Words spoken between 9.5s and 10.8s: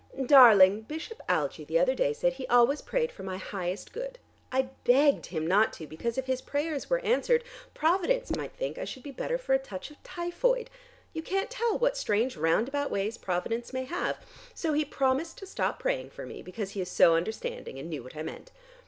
a touch of typhoid.